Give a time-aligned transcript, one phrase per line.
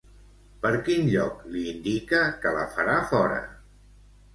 [0.63, 3.43] Per quin lloc li indica que la farà fora?